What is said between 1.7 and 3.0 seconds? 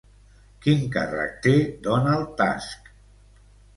Donald Tusk?